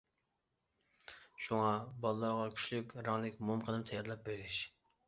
[1.47, 1.69] شۇڭا،
[2.07, 4.61] بالىلارغا كۈچلۈك رەڭلىك موم قەلەم تەييارلاپ بېرىش.